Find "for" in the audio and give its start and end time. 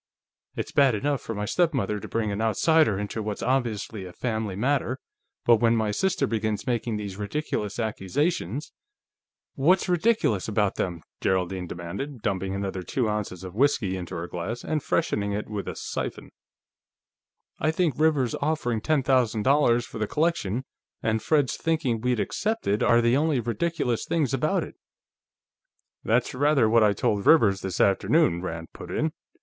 1.21-1.35, 19.85-19.99